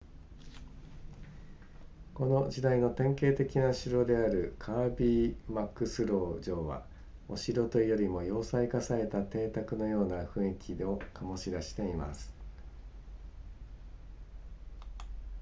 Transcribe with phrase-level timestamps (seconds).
[2.15, 6.83] この時代の典型的な城であるカービーマクスロー城は
[7.29, 12.33] お城というよりも要塞化された邸宅のような雰囲気を醸し出しています